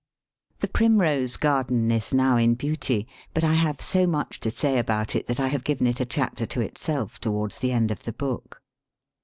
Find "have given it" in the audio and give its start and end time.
5.49-5.99